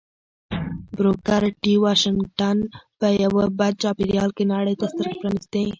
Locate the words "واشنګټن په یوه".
1.83-3.45